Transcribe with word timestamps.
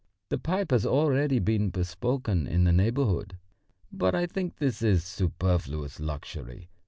The 0.29 0.39
pipe 0.39 0.71
has 0.71 0.83
already 0.83 1.37
been 1.37 1.69
bespoken 1.69 2.47
in 2.47 2.63
the 2.63 2.71
neighbourhood, 2.71 3.37
but 3.91 4.15
I 4.15 4.25
think 4.25 4.55
this 4.57 4.81
is 4.81 5.03
superfluous 5.03 5.99
luxury. 5.99 6.71